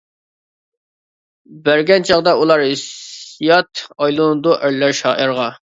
بەرگەن 1.69 2.09
چاغدا 2.09 2.33
ئۇلار 2.41 2.67
ھېسسىيات، 2.69 3.87
ئايلىنىدۇ 3.95 4.61
ئەرلەر 4.61 5.01
شائىرغا. 5.05 5.51